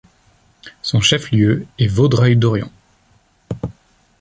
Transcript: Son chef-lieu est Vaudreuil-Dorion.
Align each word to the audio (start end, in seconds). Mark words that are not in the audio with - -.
Son 0.81 0.99
chef-lieu 0.99 1.67
est 1.77 1.85
Vaudreuil-Dorion. 1.85 2.71